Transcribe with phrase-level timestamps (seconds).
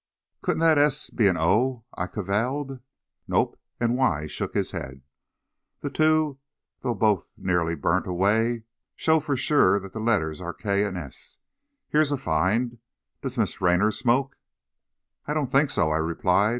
[0.41, 2.79] "Couldn't that S be an O?" I caviled.
[3.27, 5.03] "Nope," and Wise shook his head.
[5.81, 6.39] "The two,
[6.79, 8.63] though both nearly burnt away,
[8.95, 11.37] show for sure that the letters are K and S.
[11.89, 12.79] Here's a find!
[13.21, 14.35] Does Miss Raynor smoke?"
[15.27, 16.49] "I don't think so," I replied.